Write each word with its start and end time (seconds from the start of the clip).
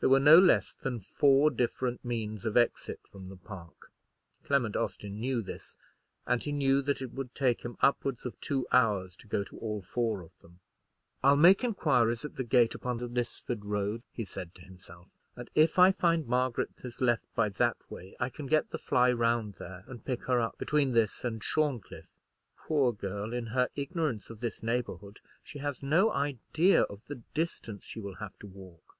There 0.00 0.10
were 0.10 0.20
no 0.20 0.38
less 0.38 0.74
than 0.74 1.00
four 1.00 1.50
different 1.50 2.04
means 2.04 2.44
of 2.44 2.54
exit 2.54 3.00
from 3.10 3.30
the 3.30 3.36
park. 3.38 3.90
Clement 4.44 4.76
Austin 4.76 5.18
knew 5.18 5.40
this, 5.40 5.78
and 6.26 6.44
he 6.44 6.52
knew 6.52 6.82
that 6.82 7.00
it 7.00 7.12
would 7.12 7.34
take 7.34 7.62
him 7.62 7.78
upwards 7.80 8.26
of 8.26 8.38
two 8.42 8.66
hours 8.72 9.16
to 9.16 9.26
go 9.26 9.42
to 9.44 9.56
all 9.60 9.80
four 9.80 10.20
of 10.20 10.38
them. 10.40 10.60
"I'll 11.22 11.36
make 11.38 11.64
inquiries 11.64 12.26
at 12.26 12.36
the 12.36 12.44
gate 12.44 12.74
upon 12.74 12.98
the 12.98 13.08
Lisford 13.08 13.64
Road," 13.64 14.02
he 14.12 14.22
said 14.22 14.54
to 14.54 14.60
himself; 14.60 15.08
"and 15.34 15.48
if 15.54 15.78
I 15.78 15.92
find 15.92 16.26
Margaret 16.26 16.80
has 16.82 17.00
left 17.00 17.34
by 17.34 17.48
that 17.48 17.90
way, 17.90 18.14
I 18.20 18.28
can 18.28 18.44
get 18.46 18.68
the 18.68 18.76
fly 18.78 19.10
round 19.12 19.54
there, 19.54 19.84
and 19.86 20.04
pick 20.04 20.24
her 20.24 20.42
up 20.42 20.58
between 20.58 20.92
this 20.92 21.24
and 21.24 21.42
Shorncliffe. 21.42 22.18
Poor 22.54 22.92
girl, 22.92 23.32
in 23.32 23.46
her 23.46 23.70
ignorance 23.74 24.28
of 24.28 24.40
this 24.40 24.62
neighbourhood, 24.62 25.20
she 25.42 25.60
has 25.60 25.82
no 25.82 26.12
idea 26.12 26.82
of 26.82 27.02
the 27.06 27.22
distance 27.32 27.82
she 27.84 27.98
will 27.98 28.16
have 28.16 28.38
to 28.40 28.46
walk!" 28.46 28.98